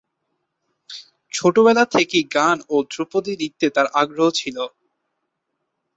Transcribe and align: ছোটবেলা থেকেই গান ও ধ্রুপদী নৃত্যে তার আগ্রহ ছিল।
ছোটবেলা 1.31 1.83
থেকেই 1.93 2.25
গান 2.35 2.57
ও 2.69 2.75
ধ্রুপদী 2.91 3.33
নৃত্যে 3.39 3.67
তার 3.75 3.87
আগ্রহ 4.01 4.27
ছিল। 4.39 4.57